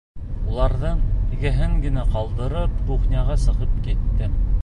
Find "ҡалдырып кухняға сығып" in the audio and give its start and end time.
2.15-3.79